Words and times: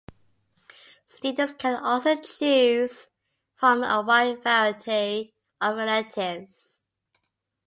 Students 1.05 1.53
can 1.59 1.75
also 1.75 2.15
choose 2.15 3.09
from 3.53 3.83
a 3.83 4.01
wide 4.01 4.41
variety 4.41 5.35
of 5.61 5.77
electives. 5.77 6.81